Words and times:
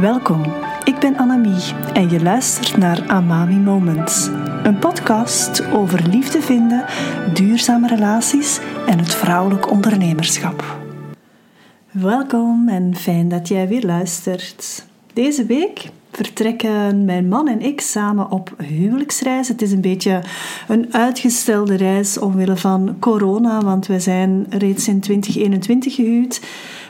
Welkom, 0.00 0.42
ik 0.84 0.98
ben 0.98 1.16
Annemie 1.16 1.74
en 1.92 2.10
je 2.10 2.22
luistert 2.22 2.76
naar 2.76 3.08
Amami 3.08 3.56
Moments. 3.56 4.26
Een 4.62 4.78
podcast 4.78 5.72
over 5.72 6.08
liefde 6.08 6.40
vinden, 6.40 6.84
duurzame 7.34 7.88
relaties 7.88 8.60
en 8.86 8.98
het 8.98 9.14
vrouwelijk 9.14 9.70
ondernemerschap. 9.70 10.78
Welkom 11.90 12.68
en 12.68 12.94
fijn 12.94 13.28
dat 13.28 13.48
jij 13.48 13.68
weer 13.68 13.82
luistert. 13.82 14.86
Deze 15.12 15.46
week 15.46 15.90
vertrekken 16.16 17.04
mijn 17.04 17.28
man 17.28 17.48
en 17.48 17.60
ik 17.60 17.80
samen 17.80 18.30
op 18.30 18.54
huwelijksreis. 18.62 19.48
Het 19.48 19.62
is 19.62 19.72
een 19.72 19.80
beetje 19.80 20.22
een 20.68 20.94
uitgestelde 20.94 21.74
reis 21.74 22.18
omwille 22.18 22.56
van 22.56 22.96
corona, 23.00 23.60
want 23.60 23.86
we 23.86 24.00
zijn 24.00 24.46
reeds 24.48 24.88
in 24.88 25.00
2021 25.00 25.94
gehuwd. 25.94 26.40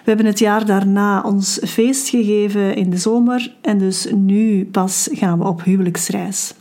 We 0.05 0.11
hebben 0.11 0.27
het 0.27 0.39
jaar 0.39 0.67
daarna 0.67 1.23
ons 1.23 1.61
feest 1.67 2.09
gegeven 2.09 2.77
in 2.77 2.91
de 2.91 2.97
zomer 2.97 3.55
en 3.61 3.79
dus 3.79 4.09
nu 4.13 4.65
pas 4.65 5.09
gaan 5.13 5.39
we 5.39 5.45
op 5.45 5.63
huwelijksreis. 5.63 6.55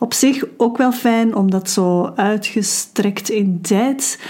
Op 0.00 0.14
zich 0.14 0.44
ook 0.56 0.76
wel 0.76 0.92
fijn 0.92 1.34
om 1.34 1.50
dat 1.50 1.70
zo 1.70 2.12
uitgestrekt 2.16 3.30
in 3.30 3.60
tijd 3.60 4.20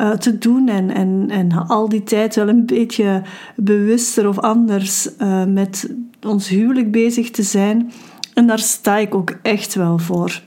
uh, 0.00 0.10
te 0.10 0.38
doen 0.38 0.68
en, 0.68 0.90
en, 0.90 1.26
en 1.30 1.52
al 1.52 1.88
die 1.88 2.02
tijd 2.02 2.34
wel 2.34 2.48
een 2.48 2.66
beetje 2.66 3.22
bewuster 3.56 4.28
of 4.28 4.38
anders 4.38 5.08
uh, 5.18 5.44
met 5.44 5.94
ons 6.26 6.48
huwelijk 6.48 6.90
bezig 6.90 7.30
te 7.30 7.42
zijn. 7.42 7.92
En 8.34 8.46
daar 8.46 8.58
sta 8.58 8.96
ik 8.96 9.14
ook 9.14 9.38
echt 9.42 9.74
wel 9.74 9.98
voor. 9.98 10.42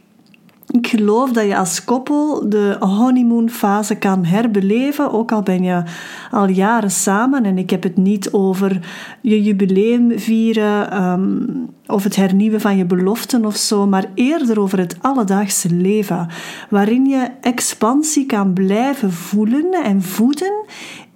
Ik 0.71 0.87
geloof 0.87 1.31
dat 1.31 1.45
je 1.45 1.57
als 1.57 1.83
koppel 1.83 2.49
de 2.49 2.75
honeymoon-fase 2.79 3.95
kan 3.95 4.25
herbeleven, 4.25 5.11
ook 5.11 5.31
al 5.31 5.41
ben 5.41 5.63
je 5.63 5.83
al 6.31 6.47
jaren 6.47 6.91
samen. 6.91 7.45
En 7.45 7.57
ik 7.57 7.69
heb 7.69 7.83
het 7.83 7.97
niet 7.97 8.31
over 8.31 8.79
je 9.21 9.43
jubileum 9.43 10.19
vieren 10.19 11.03
um, 11.03 11.69
of 11.87 12.03
het 12.03 12.15
hernieuwen 12.15 12.61
van 12.61 12.77
je 12.77 12.85
beloften 12.85 13.45
of 13.45 13.55
zo, 13.55 13.87
maar 13.87 14.05
eerder 14.13 14.59
over 14.59 14.79
het 14.79 14.98
alledaagse 15.01 15.73
leven, 15.73 16.27
waarin 16.70 17.05
je 17.05 17.27
expansie 17.41 18.26
kan 18.26 18.54
blijven 18.54 19.11
voelen 19.11 19.71
en 19.83 20.01
voeden 20.01 20.65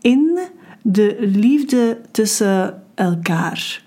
in 0.02 0.40
de 0.82 1.18
liefde 1.20 1.98
tussen 2.12 2.82
elkaar. 2.96 3.83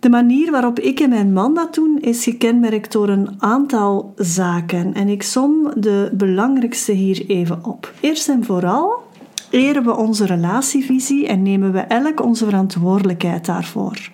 De 0.00 0.08
manier 0.08 0.50
waarop 0.50 0.78
ik 0.78 1.00
en 1.00 1.08
mijn 1.08 1.32
man 1.32 1.54
dat 1.54 1.74
doen 1.74 1.98
is 2.00 2.24
gekenmerkt 2.24 2.92
door 2.92 3.08
een 3.08 3.34
aantal 3.38 4.12
zaken 4.16 4.94
en 4.94 5.08
ik 5.08 5.22
som 5.22 5.72
de 5.76 6.10
belangrijkste 6.12 6.92
hier 6.92 7.24
even 7.26 7.64
op. 7.64 7.92
Eerst 8.00 8.28
en 8.28 8.44
vooral 8.44 9.04
eren 9.50 9.84
we 9.84 9.96
onze 9.96 10.26
relatievisie 10.26 11.26
en 11.26 11.42
nemen 11.42 11.72
we 11.72 11.78
elk 11.78 12.22
onze 12.22 12.44
verantwoordelijkheid 12.44 13.46
daarvoor. 13.46 14.10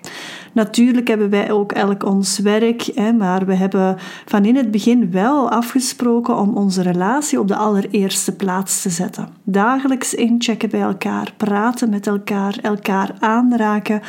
Natuurlijk 0.52 1.08
hebben 1.08 1.30
wij 1.30 1.50
ook 1.50 1.72
elk 1.72 2.04
ons 2.04 2.38
werk, 2.38 2.82
hè, 2.94 3.12
maar 3.12 3.46
we 3.46 3.54
hebben 3.54 3.96
van 4.26 4.44
in 4.44 4.56
het 4.56 4.70
begin 4.70 5.10
wel 5.10 5.50
afgesproken 5.50 6.38
om 6.38 6.56
onze 6.56 6.82
relatie 6.82 7.40
op 7.40 7.48
de 7.48 7.56
allereerste 7.56 8.36
plaats 8.36 8.82
te 8.82 8.90
zetten. 8.90 9.28
Dagelijks 9.44 10.14
inchecken 10.14 10.70
bij 10.70 10.80
elkaar, 10.80 11.34
praten 11.36 11.90
met 11.90 12.06
elkaar, 12.06 12.58
elkaar 12.62 13.14
aanraken 13.18 14.00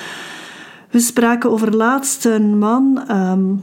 we 0.94 1.00
spraken 1.00 1.52
over 1.52 1.76
laatst 1.76 2.26
een 2.26 2.58
man 2.58 3.12
um, 3.12 3.62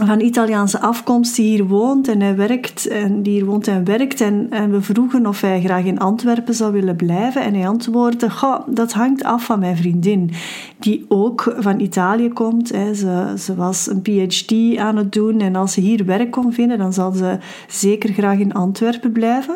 van 0.00 0.20
Italiaanse 0.20 0.80
afkomst 0.80 1.36
die 1.36 1.46
hier 1.46 1.66
woont 1.66 2.08
en 2.08 2.20
hij 2.20 2.36
werkt 2.36 2.86
en 2.86 3.22
die 3.22 3.32
hier 3.32 3.44
woont 3.44 3.68
en 3.68 3.84
werkt. 3.84 4.20
En, 4.20 4.46
en 4.50 4.70
we 4.70 4.80
vroegen 4.80 5.26
of 5.26 5.40
hij 5.40 5.60
graag 5.60 5.84
in 5.84 5.98
Antwerpen 5.98 6.54
zou 6.54 6.72
willen 6.72 6.96
blijven. 6.96 7.42
En 7.42 7.54
hij 7.54 7.68
antwoordde 7.68 8.30
Goh, 8.30 8.60
dat 8.66 8.92
hangt 8.92 9.24
af 9.24 9.44
van 9.44 9.58
mijn 9.58 9.76
vriendin 9.76 10.30
die 10.78 11.04
ook 11.08 11.54
van 11.58 11.80
Italië 11.80 12.28
komt 12.28 12.72
hè. 12.72 12.94
Ze, 12.94 13.34
ze 13.38 13.54
was 13.54 13.88
een 13.90 14.02
PhD 14.02 14.78
aan 14.78 14.96
het 14.96 15.12
doen. 15.12 15.40
En 15.40 15.56
als 15.56 15.72
ze 15.72 15.80
hier 15.80 16.04
werk 16.04 16.30
kon 16.30 16.52
vinden 16.52 16.78
dan 16.78 16.92
zal 16.92 17.12
ze 17.12 17.38
zeker 17.68 18.12
graag 18.12 18.38
in 18.38 18.54
Antwerpen 18.54 19.12
blijven 19.12 19.54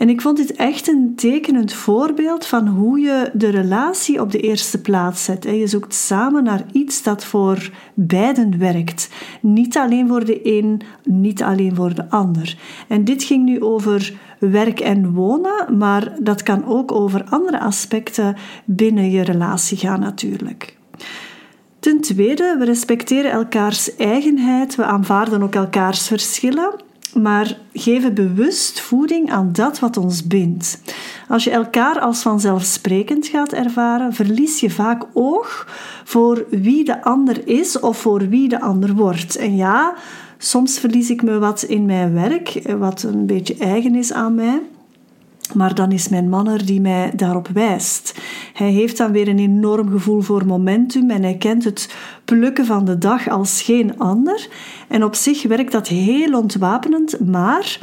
en 0.00 0.08
ik 0.08 0.20
vond 0.20 0.36
dit 0.36 0.52
echt 0.52 0.88
een 0.88 1.12
tekenend 1.16 1.72
voorbeeld 1.72 2.46
van 2.46 2.68
hoe 2.68 3.00
je 3.00 3.30
de 3.32 3.48
relatie 3.48 4.20
op 4.20 4.32
de 4.32 4.40
eerste 4.40 4.80
plaats 4.80 5.24
zet. 5.24 5.44
Je 5.44 5.66
zoekt 5.66 5.94
samen 5.94 6.44
naar 6.44 6.64
iets 6.72 7.02
dat 7.02 7.24
voor 7.24 7.70
beiden 7.94 8.58
werkt. 8.58 9.08
Niet 9.40 9.76
alleen 9.76 10.08
voor 10.08 10.24
de 10.24 10.40
een, 10.58 10.80
niet 11.04 11.42
alleen 11.42 11.74
voor 11.74 11.94
de 11.94 12.10
ander. 12.10 12.58
En 12.88 13.04
dit 13.04 13.22
ging 13.22 13.44
nu 13.44 13.60
over 13.62 14.12
werk 14.38 14.80
en 14.80 15.12
wonen, 15.12 15.78
maar 15.78 16.12
dat 16.20 16.42
kan 16.42 16.66
ook 16.66 16.92
over 16.92 17.24
andere 17.24 17.60
aspecten 17.60 18.36
binnen 18.64 19.10
je 19.10 19.22
relatie 19.22 19.76
gaan 19.76 20.00
natuurlijk. 20.00 20.76
Ten 21.78 22.00
tweede, 22.00 22.56
we 22.58 22.64
respecteren 22.64 23.30
elkaars 23.30 23.96
eigenheid, 23.96 24.74
we 24.74 24.84
aanvaarden 24.84 25.42
ook 25.42 25.54
elkaars 25.54 26.06
verschillen 26.06 26.88
maar 27.14 27.58
geven 27.72 28.14
bewust 28.14 28.80
voeding 28.80 29.32
aan 29.32 29.52
dat 29.52 29.78
wat 29.78 29.96
ons 29.96 30.26
bindt. 30.26 30.80
Als 31.28 31.44
je 31.44 31.50
elkaar 31.50 32.00
als 32.00 32.22
vanzelfsprekend 32.22 33.26
gaat 33.26 33.52
ervaren, 33.52 34.12
verlies 34.12 34.60
je 34.60 34.70
vaak 34.70 35.06
oog 35.12 35.66
voor 36.04 36.46
wie 36.50 36.84
de 36.84 37.02
ander 37.04 37.48
is 37.48 37.80
of 37.80 37.98
voor 37.98 38.28
wie 38.28 38.48
de 38.48 38.60
ander 38.60 38.94
wordt. 38.94 39.36
En 39.36 39.56
ja, 39.56 39.94
soms 40.38 40.78
verlies 40.78 41.10
ik 41.10 41.22
me 41.22 41.38
wat 41.38 41.62
in 41.62 41.86
mijn 41.86 42.12
werk, 42.14 42.62
wat 42.78 43.02
een 43.02 43.26
beetje 43.26 43.56
eigen 43.58 43.94
is 43.94 44.12
aan 44.12 44.34
mij. 44.34 44.60
Maar 45.54 45.74
dan 45.74 45.92
is 45.92 46.08
mijn 46.08 46.28
man 46.28 46.48
er 46.48 46.66
die 46.66 46.80
mij 46.80 47.12
daarop 47.16 47.48
wijst. 47.48 48.20
Hij 48.52 48.70
heeft 48.70 48.96
dan 48.96 49.12
weer 49.12 49.28
een 49.28 49.38
enorm 49.38 49.90
gevoel 49.90 50.20
voor 50.20 50.46
momentum 50.46 51.10
en 51.10 51.22
hij 51.22 51.36
kent 51.36 51.64
het 51.64 51.94
plukken 52.24 52.66
van 52.66 52.84
de 52.84 52.98
dag 52.98 53.28
als 53.28 53.62
geen 53.62 53.98
ander. 53.98 54.48
En 54.88 55.04
op 55.04 55.14
zich 55.14 55.42
werkt 55.42 55.72
dat 55.72 55.88
heel 55.88 56.38
ontwapenend, 56.38 57.26
maar 57.26 57.78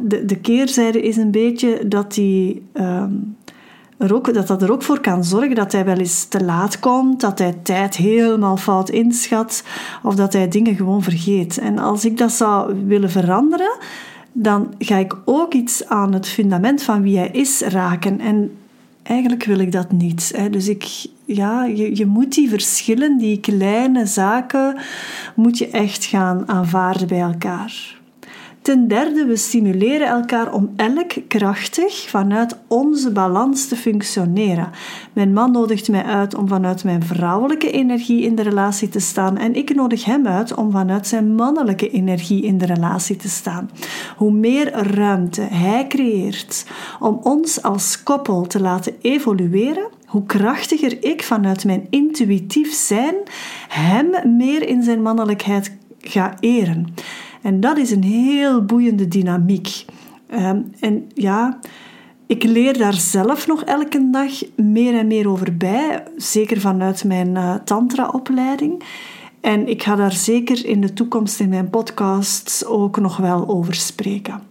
de, 0.00 0.24
de 0.24 0.36
keerzijde 0.36 1.02
is 1.02 1.16
een 1.16 1.30
beetje 1.30 1.88
dat 1.88 2.14
hij. 2.14 2.62
Ehm, 2.72 3.12
er 3.98 4.14
ook, 4.14 4.34
dat 4.34 4.46
dat 4.46 4.62
er 4.62 4.72
ook 4.72 4.82
voor 4.82 5.00
kan 5.00 5.24
zorgen 5.24 5.54
dat 5.54 5.72
hij 5.72 5.84
wel 5.84 5.96
eens 5.96 6.24
te 6.24 6.44
laat 6.44 6.78
komt, 6.80 7.20
dat 7.20 7.38
hij 7.38 7.58
tijd 7.62 7.96
helemaal 7.96 8.56
fout 8.56 8.88
inschat 8.88 9.62
of 10.02 10.14
dat 10.14 10.32
hij 10.32 10.48
dingen 10.48 10.76
gewoon 10.76 11.02
vergeet. 11.02 11.58
En 11.58 11.78
als 11.78 12.04
ik 12.04 12.18
dat 12.18 12.32
zou 12.32 12.74
willen 12.86 13.10
veranderen, 13.10 13.76
dan 14.32 14.74
ga 14.78 14.96
ik 14.96 15.16
ook 15.24 15.54
iets 15.54 15.86
aan 15.86 16.12
het 16.12 16.28
fundament 16.28 16.82
van 16.82 17.02
wie 17.02 17.18
hij 17.18 17.28
is 17.28 17.60
raken. 17.60 18.20
En 18.20 18.56
eigenlijk 19.02 19.44
wil 19.44 19.58
ik 19.58 19.72
dat 19.72 19.92
niet. 19.92 20.32
Hè. 20.36 20.50
Dus 20.50 20.68
ik, 20.68 21.06
ja, 21.24 21.64
je, 21.64 21.96
je 21.96 22.06
moet 22.06 22.34
die 22.34 22.48
verschillen, 22.48 23.18
die 23.18 23.40
kleine 23.40 24.06
zaken, 24.06 24.76
moet 25.34 25.58
je 25.58 25.70
echt 25.70 26.04
gaan 26.04 26.48
aanvaarden 26.48 27.08
bij 27.08 27.20
elkaar. 27.20 27.97
Ten 28.62 28.88
derde, 28.88 29.24
we 29.24 29.36
stimuleren 29.36 30.06
elkaar 30.06 30.52
om 30.52 30.72
elk 30.76 31.12
krachtig 31.28 32.08
vanuit 32.08 32.56
onze 32.66 33.12
balans 33.12 33.68
te 33.68 33.76
functioneren. 33.76 34.70
Mijn 35.12 35.32
man 35.32 35.52
nodigt 35.52 35.88
mij 35.88 36.02
uit 36.02 36.34
om 36.34 36.48
vanuit 36.48 36.84
mijn 36.84 37.02
vrouwelijke 37.02 37.70
energie 37.70 38.22
in 38.22 38.34
de 38.34 38.42
relatie 38.42 38.88
te 38.88 39.00
staan 39.00 39.36
en 39.36 39.54
ik 39.54 39.74
nodig 39.74 40.04
hem 40.04 40.26
uit 40.26 40.54
om 40.54 40.70
vanuit 40.70 41.06
zijn 41.06 41.34
mannelijke 41.34 41.90
energie 41.90 42.42
in 42.42 42.58
de 42.58 42.66
relatie 42.66 43.16
te 43.16 43.28
staan. 43.28 43.70
Hoe 44.16 44.32
meer 44.32 44.72
ruimte 44.72 45.40
hij 45.40 45.86
creëert 45.86 46.66
om 47.00 47.20
ons 47.22 47.62
als 47.62 48.02
koppel 48.02 48.46
te 48.46 48.60
laten 48.60 48.94
evolueren, 49.00 49.88
hoe 50.06 50.26
krachtiger 50.26 51.04
ik 51.04 51.22
vanuit 51.22 51.64
mijn 51.64 51.86
intuïtief 51.90 52.72
zijn 52.72 53.14
hem 53.68 54.36
meer 54.36 54.68
in 54.68 54.82
zijn 54.82 55.02
mannelijkheid 55.02 55.76
ga 56.00 56.34
eren. 56.40 56.94
En 57.48 57.60
dat 57.60 57.78
is 57.78 57.90
een 57.90 58.02
heel 58.02 58.64
boeiende 58.64 59.08
dynamiek. 59.08 59.84
Um, 60.34 60.72
en 60.80 61.10
ja, 61.14 61.58
ik 62.26 62.42
leer 62.42 62.78
daar 62.78 62.94
zelf 62.94 63.46
nog 63.46 63.62
elke 63.64 64.10
dag 64.10 64.32
meer 64.56 64.98
en 64.98 65.06
meer 65.06 65.28
over 65.28 65.56
bij, 65.56 66.02
zeker 66.16 66.60
vanuit 66.60 67.04
mijn 67.04 67.28
uh, 67.28 67.54
tantra-opleiding. 67.54 68.82
En 69.40 69.68
ik 69.68 69.82
ga 69.82 69.96
daar 69.96 70.12
zeker 70.12 70.66
in 70.66 70.80
de 70.80 70.92
toekomst 70.92 71.40
in 71.40 71.48
mijn 71.48 71.70
podcasts 71.70 72.64
ook 72.64 73.00
nog 73.00 73.16
wel 73.16 73.48
over 73.48 73.74
spreken. 73.74 74.47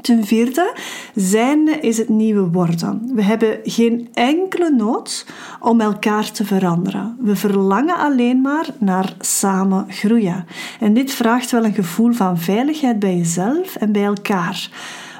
Ten 0.00 0.24
vierde, 0.24 0.76
zijn 1.14 1.82
is 1.82 1.98
het 1.98 2.08
nieuwe 2.08 2.50
worden. 2.50 3.10
We 3.14 3.22
hebben 3.22 3.58
geen 3.62 4.08
enkele 4.12 4.70
nood 4.70 5.26
om 5.60 5.80
elkaar 5.80 6.30
te 6.30 6.44
veranderen. 6.44 7.16
We 7.20 7.36
verlangen 7.36 7.96
alleen 7.96 8.40
maar 8.40 8.66
naar 8.78 9.14
samen 9.18 9.86
groeien. 9.88 10.46
En 10.80 10.94
dit 10.94 11.12
vraagt 11.12 11.50
wel 11.50 11.64
een 11.64 11.74
gevoel 11.74 12.12
van 12.12 12.38
veiligheid 12.38 12.98
bij 12.98 13.16
jezelf 13.16 13.76
en 13.76 13.92
bij 13.92 14.04
elkaar. 14.04 14.70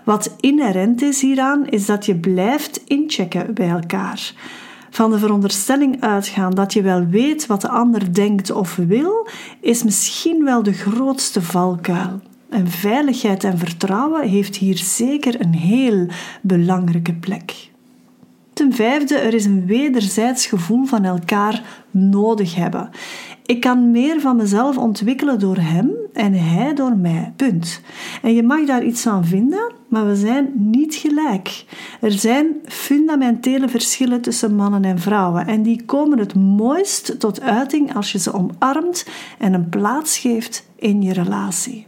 Wat 0.04 0.34
inherent 0.40 1.02
is 1.02 1.20
hieraan, 1.20 1.66
is 1.66 1.86
dat 1.86 2.06
je 2.06 2.16
blijft 2.16 2.82
inchecken 2.86 3.54
bij 3.54 3.68
elkaar. 3.68 4.32
Van 4.90 5.10
de 5.10 5.18
veronderstelling 5.18 6.00
uitgaan 6.00 6.50
dat 6.50 6.72
je 6.72 6.82
wel 6.82 7.06
weet 7.06 7.46
wat 7.46 7.60
de 7.60 7.68
ander 7.68 8.14
denkt 8.14 8.50
of 8.50 8.76
wil, 8.76 9.28
is 9.60 9.82
misschien 9.82 10.44
wel 10.44 10.62
de 10.62 10.72
grootste 10.72 11.42
valkuil. 11.42 12.20
En 12.50 12.68
veiligheid 12.68 13.44
en 13.44 13.58
vertrouwen 13.58 14.28
heeft 14.28 14.56
hier 14.56 14.78
zeker 14.78 15.40
een 15.40 15.54
heel 15.54 16.06
belangrijke 16.40 17.14
plek. 17.14 17.68
Ten 18.52 18.72
vijfde, 18.72 19.16
er 19.16 19.34
is 19.34 19.44
een 19.44 19.66
wederzijds 19.66 20.46
gevoel 20.46 20.84
van 20.84 21.04
elkaar 21.04 21.62
nodig 21.90 22.54
hebben. 22.54 22.90
Ik 23.46 23.60
kan 23.60 23.90
meer 23.90 24.20
van 24.20 24.36
mezelf 24.36 24.78
ontwikkelen 24.78 25.38
door 25.38 25.56
hem 25.56 25.90
en 26.12 26.32
hij 26.34 26.74
door 26.74 26.96
mij. 26.96 27.32
Punt. 27.36 27.80
En 28.22 28.34
je 28.34 28.42
mag 28.42 28.66
daar 28.66 28.84
iets 28.84 29.02
van 29.02 29.24
vinden, 29.24 29.72
maar 29.88 30.06
we 30.06 30.16
zijn 30.16 30.52
niet 30.54 30.94
gelijk. 30.94 31.64
Er 32.00 32.12
zijn 32.12 32.46
fundamentele 32.64 33.68
verschillen 33.68 34.20
tussen 34.20 34.54
mannen 34.54 34.84
en 34.84 34.98
vrouwen 34.98 35.46
en 35.46 35.62
die 35.62 35.84
komen 35.84 36.18
het 36.18 36.34
mooist 36.34 37.20
tot 37.20 37.40
uiting 37.40 37.94
als 37.94 38.12
je 38.12 38.18
ze 38.18 38.32
omarmt 38.32 39.06
en 39.38 39.52
een 39.52 39.68
plaats 39.68 40.18
geeft 40.18 40.66
in 40.76 41.02
je 41.02 41.12
relatie. 41.12 41.86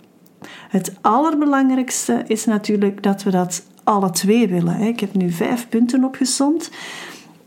Het 0.73 0.93
allerbelangrijkste 1.01 2.25
is 2.27 2.45
natuurlijk 2.45 3.03
dat 3.03 3.23
we 3.23 3.31
dat 3.31 3.63
alle 3.85 4.11
twee 4.11 4.49
willen. 4.49 4.81
Ik 4.81 5.01
heb 5.01 5.15
nu 5.15 5.31
vijf 5.31 5.69
punten 5.69 6.05
opgezond. 6.05 6.71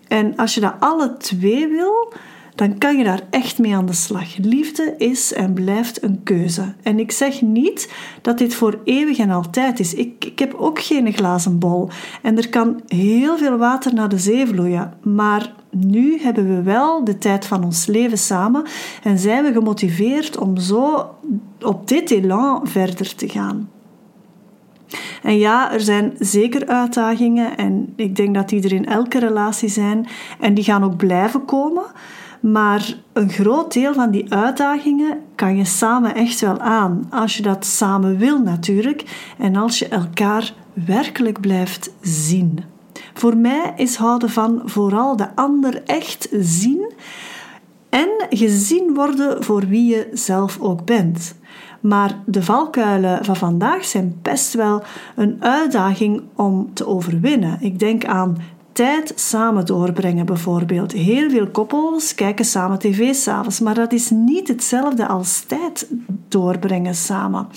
En 0.07 0.36
als 0.36 0.54
je 0.54 0.62
dat 0.62 0.74
alle 0.80 1.18
twee 1.18 1.68
wil, 1.68 2.13
dan 2.56 2.78
kan 2.78 2.98
je 2.98 3.04
daar 3.04 3.22
echt 3.30 3.60
mee 3.60 3.75
aan 3.75 3.86
de 3.86 3.94
slag. 3.94 4.38
Liefde 4.38 4.96
is 4.98 5.34
en 5.34 5.54
blijft 5.54 6.04
een 6.04 6.24
keuze. 6.24 6.74
En 6.84 7.00
ik 7.00 7.12
zeg 7.12 7.42
niet 7.42 7.94
dat 8.22 8.38
dit 8.38 8.56
voor 8.56 8.80
eeuwig 8.84 9.18
en 9.18 9.30
altijd 9.30 9.80
is. 9.80 9.94
Ik, 9.94 10.25
ik 10.25 10.40
heb 10.40 10.54
ook 10.54 10.80
geen 10.80 11.13
glazen 11.13 11.60
bol. 11.60 11.90
En 12.22 12.38
er 12.38 12.50
kan 12.50 12.81
heel 12.88 13.38
veel 13.38 13.57
water 13.57 13.94
naar 13.94 14.10
de 14.10 14.18
zee 14.18 14.48
vloeien. 14.48 14.94
Maar 15.04 15.54
nu 15.69 16.19
hebben 16.22 16.56
we 16.56 16.62
wel 16.62 17.04
de 17.04 17.18
tijd 17.18 17.46
van 17.46 17.63
ons 17.63 17.86
leven 17.86 18.18
samen 18.18 18.63
en 19.04 19.19
zijn 19.19 19.44
we 19.44 19.51
gemotiveerd 19.51 20.38
om 20.38 20.58
zo 20.58 21.10
op 21.62 21.88
dit 21.88 22.12
elan 22.12 22.68
verder 22.68 23.16
te 23.16 23.30
gaan. 23.30 23.69
En 25.24 25.38
ja, 25.38 25.74
er 25.74 25.81
zijn 25.81 26.13
zeker 26.19 26.68
uitdagingen 26.68 27.58
en 27.58 27.94
ik 27.96 28.16
denk 28.16 28.36
dat 28.36 28.50
die 28.50 28.63
er 28.63 28.74
in 28.74 28.86
elke 28.86 29.19
relatie 29.19 29.69
zijn 29.69 30.08
en 30.40 30.54
die 30.54 30.63
gaan 30.63 30.84
ook 30.84 30.98
blijven 30.98 31.46
komen. 31.46 31.84
Maar 32.52 32.94
een 33.14 33.30
groot 33.30 33.74
deel 33.74 33.94
van 33.94 34.12
die 34.12 34.34
uitdagingen 34.34 35.20
kan 35.36 35.58
je 35.58 35.66
samen 35.66 36.16
echt 36.16 36.40
wel 36.40 36.60
aan. 36.60 37.08
Als 37.10 37.38
je 37.38 37.44
dat 37.44 37.66
samen 37.66 38.18
wil 38.18 38.40
natuurlijk 38.40 39.34
en 39.38 39.56
als 39.56 39.80
je 39.80 39.88
elkaar 39.88 40.54
werkelijk 40.74 41.42
blijft 41.42 41.94
zien. 42.02 42.60
Voor 43.14 43.38
mij 43.38 43.74
is 43.76 43.96
houden 43.96 44.30
van 44.30 44.62
vooral 44.66 45.16
de 45.16 45.36
ander 45.36 45.84
echt 45.84 46.28
zien 46.40 46.94
en 47.90 48.10
gezien 48.30 48.94
worden 48.94 49.44
voor 49.44 49.68
wie 49.68 49.96
je 49.96 50.10
zelf 50.14 50.60
ook 50.60 50.86
bent. 50.86 51.36
Maar 51.80 52.20
de 52.26 52.44
valkuilen 52.44 53.26
van 53.26 53.36
vandaag 53.36 53.86
zijn 53.86 54.20
best 54.22 54.54
wel 54.54 54.84
een 55.16 55.38
uitdaging 55.40 56.22
om 56.36 56.74
te 56.74 56.88
overwinnen. 56.88 57.58
Ik 57.62 57.80
denk 57.80 58.06
aan 58.06 58.38
tijd 58.75 59.13
samen 59.16 59.66
doorbrengen 59.66 60.25
bijvoorbeeld. 60.25 60.92
Heel 60.92 61.30
veel 61.30 61.48
koppels 61.48 62.16
kijken 62.16 62.45
samen 62.45 62.80
tv 62.80 63.13
s'avonds, 63.13 63.60
maar 63.60 63.74
dat 63.74 63.94
is 63.94 64.10
niet 64.10 64.48
hetzelfde 64.48 65.07
als 65.07 65.42
tijd 65.42 65.88
doorbrengen 66.27 66.95
samen. 66.95 67.48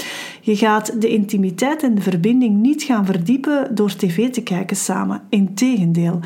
Je 0.40 0.56
gaat 0.56 1.00
de 1.00 1.08
intimiteit 1.08 1.82
en 1.82 1.94
de 1.94 2.00
verbinding 2.00 2.60
niet 2.60 2.82
gaan 2.82 3.06
verdiepen 3.06 3.74
door 3.74 3.96
tv 3.96 4.30
te 4.30 4.42
kijken 4.42 4.76
samen. 4.76 5.22
Integendeel. 5.28 6.20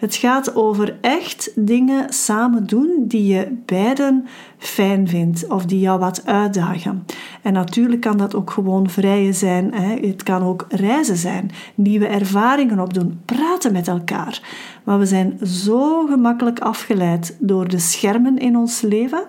Het 0.00 0.14
gaat 0.14 0.54
over 0.54 0.98
echt 1.00 1.52
dingen 1.54 2.12
samen 2.12 2.66
doen 2.66 3.04
die 3.06 3.26
je 3.26 3.56
beiden 3.66 4.26
fijn 4.58 5.08
vindt 5.08 5.46
of 5.46 5.64
die 5.64 5.80
jou 5.80 5.98
wat 5.98 6.22
uitdagen. 6.24 7.04
En 7.42 7.52
natuurlijk 7.52 8.00
kan 8.00 8.16
dat 8.16 8.34
ook 8.34 8.50
gewoon 8.50 8.90
vrijen 8.90 9.34
zijn. 9.34 9.74
Hè. 9.74 10.08
Het 10.08 10.22
kan 10.22 10.42
ook 10.42 10.66
reizen 10.68 11.16
zijn, 11.16 11.50
nieuwe 11.74 12.06
ervaringen 12.06 12.80
opdoen, 12.80 13.20
praten 13.24 13.72
met 13.72 13.88
elkaar. 13.88 14.42
Maar 14.84 14.98
we 14.98 15.06
zijn 15.06 15.38
zo 15.46 16.06
gemakkelijk 16.06 16.58
afgeleid 16.58 17.36
door 17.40 17.68
de 17.68 17.78
schermen 17.78 18.38
in 18.38 18.56
ons 18.56 18.80
leven. 18.80 19.22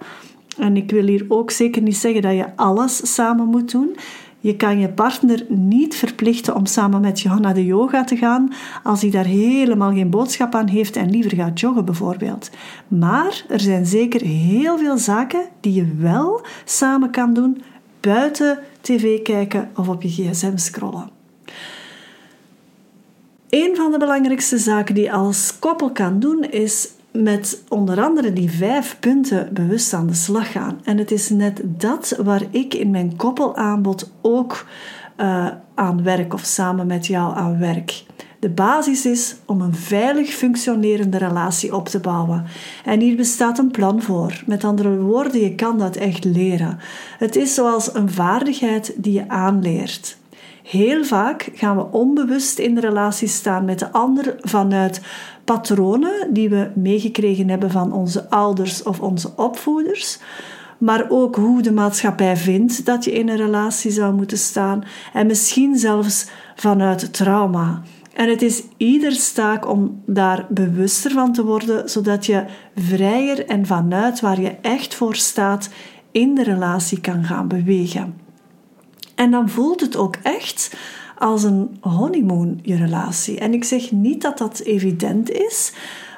En 0.57 0.77
ik 0.77 0.91
wil 0.91 1.05
hier 1.05 1.25
ook 1.27 1.51
zeker 1.51 1.81
niet 1.81 1.97
zeggen 1.97 2.21
dat 2.21 2.33
je 2.33 2.55
alles 2.55 3.13
samen 3.15 3.45
moet 3.45 3.71
doen. 3.71 3.95
Je 4.41 4.55
kan 4.55 4.79
je 4.79 4.89
partner 4.89 5.45
niet 5.47 5.95
verplichten 5.95 6.55
om 6.55 6.65
samen 6.65 7.01
met 7.01 7.19
je 7.19 7.29
naar 7.29 7.53
de 7.53 7.65
yoga 7.65 8.03
te 8.03 8.17
gaan 8.17 8.53
als 8.83 9.01
hij 9.01 9.11
daar 9.11 9.25
helemaal 9.25 9.91
geen 9.91 10.09
boodschap 10.09 10.55
aan 10.55 10.67
heeft 10.67 10.95
en 10.95 11.09
liever 11.09 11.35
gaat 11.35 11.59
joggen 11.59 11.85
bijvoorbeeld. 11.85 12.49
Maar 12.87 13.43
er 13.49 13.59
zijn 13.59 13.85
zeker 13.85 14.21
heel 14.21 14.77
veel 14.77 14.97
zaken 14.97 15.41
die 15.59 15.73
je 15.73 15.95
wel 15.97 16.41
samen 16.65 17.11
kan 17.11 17.33
doen 17.33 17.61
buiten 17.99 18.59
tv 18.81 19.21
kijken 19.21 19.69
of 19.75 19.87
op 19.87 20.01
je 20.01 20.09
gsm 20.09 20.57
scrollen. 20.57 21.09
Een 23.49 23.75
van 23.75 23.91
de 23.91 23.97
belangrijkste 23.97 24.57
zaken 24.57 24.95
die 24.95 25.03
je 25.03 25.11
als 25.11 25.59
koppel 25.59 25.91
kan 25.91 26.19
doen 26.19 26.43
is 26.43 26.89
met 27.11 27.63
onder 27.67 28.03
andere 28.03 28.33
die 28.33 28.51
vijf 28.51 28.97
punten 28.99 29.53
bewust 29.53 29.93
aan 29.93 30.07
de 30.07 30.13
slag 30.13 30.51
gaan. 30.51 30.79
En 30.83 30.97
het 30.97 31.11
is 31.11 31.29
net 31.29 31.61
dat 31.63 32.19
waar 32.23 32.43
ik 32.51 32.73
in 32.73 32.91
mijn 32.91 33.15
koppelaanbod 33.15 34.11
ook 34.21 34.65
uh, 35.17 35.47
aan 35.75 36.03
werk 36.03 36.33
of 36.33 36.41
samen 36.41 36.87
met 36.87 37.07
jou 37.07 37.35
aan 37.35 37.59
werk. 37.59 38.03
De 38.39 38.49
basis 38.49 39.05
is 39.05 39.35
om 39.45 39.61
een 39.61 39.75
veilig 39.75 40.29
functionerende 40.29 41.17
relatie 41.17 41.75
op 41.75 41.87
te 41.87 41.99
bouwen. 41.99 42.45
En 42.85 42.99
hier 42.99 43.15
bestaat 43.15 43.57
een 43.57 43.71
plan 43.71 44.01
voor. 44.01 44.43
Met 44.45 44.63
andere 44.63 44.97
woorden, 44.97 45.41
je 45.41 45.55
kan 45.55 45.77
dat 45.77 45.95
echt 45.95 46.23
leren. 46.23 46.79
Het 47.17 47.35
is 47.35 47.53
zoals 47.53 47.95
een 47.95 48.11
vaardigheid 48.11 48.93
die 48.97 49.13
je 49.13 49.29
aanleert. 49.29 50.17
Heel 50.63 51.03
vaak 51.03 51.49
gaan 51.53 51.75
we 51.75 51.91
onbewust 51.91 52.59
in 52.59 52.75
de 52.75 52.81
relatie 52.81 53.27
staan 53.27 53.65
met 53.65 53.79
de 53.79 53.91
ander 53.91 54.35
vanuit 54.39 55.01
patronen 55.43 56.33
die 56.33 56.49
we 56.49 56.71
meegekregen 56.75 57.49
hebben 57.49 57.71
van 57.71 57.93
onze 57.93 58.29
ouders 58.29 58.83
of 58.83 58.99
onze 58.99 59.31
opvoeders. 59.35 60.19
Maar 60.77 61.05
ook 61.09 61.35
hoe 61.35 61.61
de 61.61 61.71
maatschappij 61.71 62.37
vindt 62.37 62.85
dat 62.85 63.03
je 63.03 63.11
in 63.11 63.29
een 63.29 63.37
relatie 63.37 63.91
zou 63.91 64.13
moeten 64.13 64.37
staan. 64.37 64.83
En 65.13 65.27
misschien 65.27 65.77
zelfs 65.77 66.27
vanuit 66.55 67.13
trauma. 67.13 67.81
En 68.19 68.29
het 68.29 68.41
is 68.41 68.63
ieder 68.77 69.33
taak 69.33 69.69
om 69.69 70.01
daar 70.05 70.45
bewuster 70.49 71.11
van 71.11 71.33
te 71.33 71.45
worden, 71.45 71.89
zodat 71.89 72.25
je 72.25 72.45
vrijer 72.75 73.45
en 73.45 73.65
vanuit 73.65 74.19
waar 74.19 74.41
je 74.41 74.55
echt 74.61 74.95
voor 74.95 75.15
staat 75.15 75.69
in 76.11 76.35
de 76.35 76.43
relatie 76.43 77.01
kan 77.01 77.23
gaan 77.23 77.47
bewegen. 77.47 78.15
En 79.15 79.31
dan 79.31 79.49
voelt 79.49 79.81
het 79.81 79.97
ook 79.97 80.15
echt 80.23 80.75
als 81.17 81.43
een 81.43 81.77
honeymoon, 81.81 82.59
je 82.61 82.75
relatie. 82.75 83.39
En 83.39 83.53
ik 83.53 83.63
zeg 83.63 83.91
niet 83.91 84.21
dat 84.21 84.37
dat 84.37 84.59
evident 84.59 85.29
is, 85.31 85.73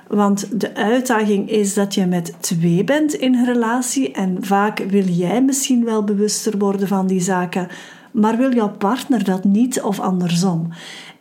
want 0.07 0.59
de 0.59 0.75
uitdaging 0.75 1.50
is 1.50 1.74
dat 1.74 1.94
je 1.94 2.06
met 2.06 2.33
twee 2.39 2.83
bent 2.83 3.13
in 3.13 3.36
een 3.36 3.45
relatie 3.45 4.12
en 4.12 4.38
vaak 4.39 4.79
wil 4.79 5.05
jij 5.05 5.43
misschien 5.43 5.86
wel 5.86 6.03
bewuster 6.03 6.58
worden 6.58 6.88
van 6.88 7.08
die 7.08 7.22
zaken, 7.22 7.67
maar 8.12 8.38
wil 8.38 8.53
jouw 8.53 8.72
partner 8.77 9.24
dat 9.24 9.43
niet 9.43 9.81
of 9.81 10.00
andersom. 10.00 10.70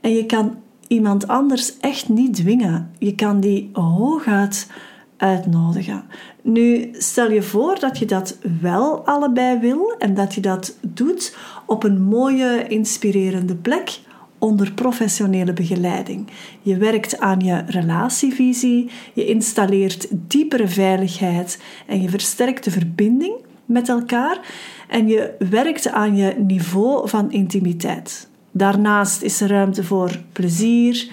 En 0.01 0.13
je 0.13 0.27
kan 0.27 0.57
iemand 0.91 1.29
anders 1.29 1.79
echt 1.79 2.09
niet 2.09 2.35
dwingen. 2.35 2.91
Je 2.99 3.15
kan 3.15 3.41
die 3.41 3.71
hooguit 3.73 4.71
uitnodigen. 5.17 6.03
Nu, 6.43 6.89
stel 6.93 7.31
je 7.31 7.43
voor 7.43 7.79
dat 7.79 7.99
je 7.99 8.07
dat 8.07 8.39
wel 8.61 9.07
allebei 9.07 9.59
wil 9.59 9.95
en 9.99 10.15
dat 10.15 10.35
je 10.35 10.41
dat 10.41 10.77
doet 10.81 11.37
op 11.67 11.85
een 11.85 12.03
mooie, 12.03 12.67
inspirerende 12.69 13.55
plek 13.55 14.01
onder 14.39 14.73
professionele 14.73 15.53
begeleiding. 15.53 16.27
Je 16.63 16.77
werkt 16.77 17.19
aan 17.19 17.41
je 17.41 17.63
relatievisie, 17.67 18.91
je 19.13 19.27
installeert 19.27 20.09
diepere 20.11 20.69
veiligheid 20.69 21.63
en 21.87 22.03
je 22.03 22.09
versterkt 22.09 22.65
de 22.65 22.71
verbinding 22.71 23.35
met 23.65 23.89
elkaar 23.89 24.41
en 24.89 25.09
je 25.09 25.35
werkt 25.51 25.91
aan 25.91 26.17
je 26.17 26.35
niveau 26.39 27.09
van 27.09 27.33
intimiteit. 27.33 28.30
Daarnaast 28.51 29.23
is 29.23 29.41
er 29.41 29.49
ruimte 29.49 29.85
voor 29.85 30.19
plezier, 30.33 31.09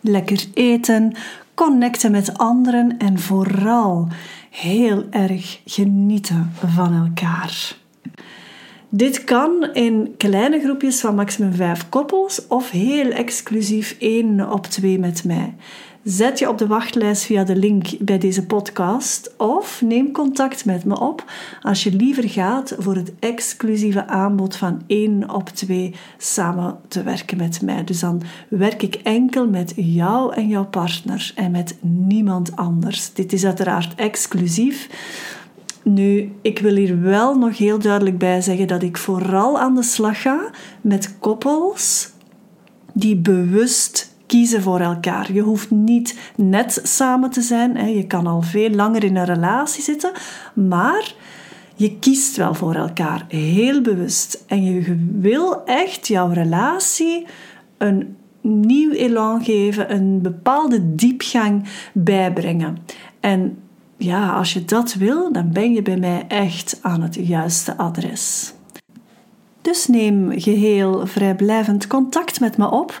lekker 0.00 0.44
eten, 0.54 1.12
connecten 1.54 2.10
met 2.10 2.38
anderen 2.38 2.98
en 2.98 3.18
vooral 3.18 4.08
heel 4.50 5.04
erg 5.10 5.60
genieten 5.64 6.52
van 6.74 6.94
elkaar. 6.94 7.76
Dit 8.88 9.24
kan 9.24 9.68
in 9.72 10.14
kleine 10.16 10.60
groepjes 10.60 11.00
van 11.00 11.14
maximum 11.14 11.52
vijf 11.52 11.88
koppels 11.88 12.46
of 12.46 12.70
heel 12.70 13.10
exclusief 13.10 13.96
één 13.98 14.52
op 14.52 14.66
twee 14.66 14.98
met 14.98 15.24
mij. 15.24 15.54
Zet 16.04 16.38
je 16.38 16.48
op 16.48 16.58
de 16.58 16.66
wachtlijst 16.66 17.22
via 17.22 17.44
de 17.44 17.56
link 17.56 17.86
bij 17.98 18.18
deze 18.18 18.46
podcast 18.46 19.34
of 19.36 19.82
neem 19.82 20.12
contact 20.12 20.64
met 20.64 20.84
me 20.84 21.00
op 21.00 21.24
als 21.62 21.82
je 21.82 21.92
liever 21.92 22.28
gaat 22.28 22.74
voor 22.78 22.94
het 22.94 23.12
exclusieve 23.18 24.06
aanbod 24.06 24.56
van 24.56 24.82
1 24.86 25.30
op 25.34 25.48
2 25.48 25.94
samen 26.18 26.78
te 26.88 27.02
werken 27.02 27.36
met 27.36 27.62
mij. 27.62 27.84
Dus 27.84 28.00
dan 28.00 28.22
werk 28.48 28.82
ik 28.82 28.94
enkel 28.94 29.48
met 29.48 29.72
jou 29.76 30.34
en 30.34 30.48
jouw 30.48 30.66
partner 30.66 31.32
en 31.34 31.50
met 31.50 31.76
niemand 31.80 32.56
anders. 32.56 33.12
Dit 33.12 33.32
is 33.32 33.44
uiteraard 33.44 33.94
exclusief. 33.94 34.88
Nu, 35.82 36.32
ik 36.42 36.58
wil 36.58 36.74
hier 36.74 37.00
wel 37.00 37.38
nog 37.38 37.58
heel 37.58 37.78
duidelijk 37.78 38.18
bij 38.18 38.40
zeggen 38.40 38.66
dat 38.66 38.82
ik 38.82 38.96
vooral 38.96 39.58
aan 39.58 39.74
de 39.74 39.82
slag 39.82 40.22
ga 40.22 40.50
met 40.80 41.18
koppels 41.18 42.10
die 42.92 43.16
bewust 43.16 44.13
kiezen 44.26 44.62
voor 44.62 44.80
elkaar. 44.80 45.32
Je 45.32 45.40
hoeft 45.40 45.70
niet 45.70 46.18
net 46.36 46.80
samen 46.82 47.30
te 47.30 47.40
zijn. 47.40 47.94
Je 47.94 48.06
kan 48.06 48.26
al 48.26 48.42
veel 48.42 48.70
langer 48.70 49.04
in 49.04 49.16
een 49.16 49.24
relatie 49.24 49.82
zitten, 49.82 50.12
maar 50.54 51.14
je 51.76 51.98
kiest 51.98 52.36
wel 52.36 52.54
voor 52.54 52.74
elkaar, 52.74 53.24
heel 53.28 53.80
bewust. 53.80 54.44
En 54.46 54.64
je 54.64 55.06
wil 55.20 55.64
echt 55.64 56.06
jouw 56.06 56.28
relatie 56.28 57.26
een 57.78 58.16
nieuw 58.40 58.90
elan 58.90 59.44
geven, 59.44 59.94
een 59.94 60.22
bepaalde 60.22 60.94
diepgang 60.94 61.64
bijbrengen. 61.92 62.78
En 63.20 63.58
ja, 63.96 64.32
als 64.32 64.52
je 64.52 64.64
dat 64.64 64.94
wil, 64.94 65.32
dan 65.32 65.52
ben 65.52 65.72
je 65.72 65.82
bij 65.82 65.96
mij 65.96 66.24
echt 66.28 66.78
aan 66.82 67.02
het 67.02 67.14
juiste 67.14 67.76
adres. 67.76 68.54
Dus 69.60 69.86
neem 69.86 70.40
geheel 70.40 71.06
vrijblijvend 71.06 71.86
contact 71.86 72.40
met 72.40 72.56
me 72.56 72.70
op 72.70 73.00